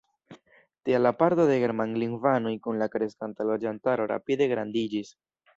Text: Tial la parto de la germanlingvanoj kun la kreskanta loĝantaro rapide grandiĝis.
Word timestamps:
Tial 0.87 1.03
la 1.07 1.11
parto 1.19 1.45
de 1.49 1.57
la 1.57 1.65
germanlingvanoj 1.65 2.55
kun 2.65 2.81
la 2.85 2.89
kreskanta 2.97 3.47
loĝantaro 3.51 4.11
rapide 4.15 4.53
grandiĝis. 4.57 5.17